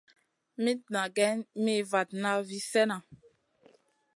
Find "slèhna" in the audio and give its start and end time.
2.67-2.97